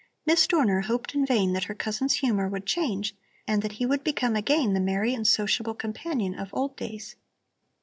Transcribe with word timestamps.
Miss 0.25 0.47
Dorner 0.47 0.81
hoped 0.81 1.13
in 1.13 1.27
vain 1.27 1.53
that 1.53 1.65
her 1.65 1.75
cousin's 1.75 2.15
humor 2.21 2.47
would 2.49 2.65
change 2.65 3.15
and 3.47 3.61
that 3.61 3.73
he 3.73 3.85
would 3.85 4.03
become 4.03 4.35
again 4.35 4.73
the 4.73 4.79
merry 4.79 5.13
and 5.13 5.27
sociable 5.27 5.75
companion 5.75 6.33
of 6.33 6.51
old 6.55 6.75
days. 6.75 7.15